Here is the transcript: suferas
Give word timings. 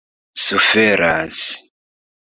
suferas 0.45 1.39